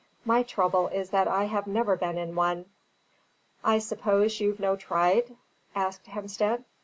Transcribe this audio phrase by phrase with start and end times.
[0.25, 2.65] "My trouble is that I have never been in one."
[3.63, 5.37] "I suppose you've no tryde?"
[5.75, 6.63] asked Hemstead.